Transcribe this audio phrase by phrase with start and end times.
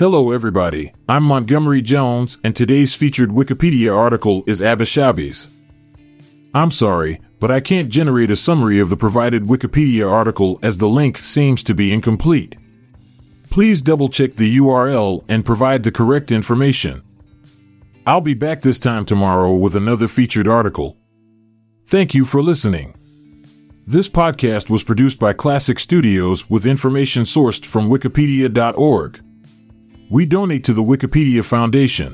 [0.00, 0.94] Hello, everybody.
[1.10, 5.48] I'm Montgomery Jones, and today's featured Wikipedia article is Abishabis.
[6.54, 10.88] I'm sorry, but I can't generate a summary of the provided Wikipedia article as the
[10.88, 12.56] link seems to be incomplete.
[13.50, 17.02] Please double check the URL and provide the correct information.
[18.06, 20.96] I'll be back this time tomorrow with another featured article.
[21.86, 22.94] Thank you for listening.
[23.86, 29.20] This podcast was produced by Klassic Studios with information sourced from Wikipedia.org.
[30.12, 32.08] We donate to the Wikipedia Foundation.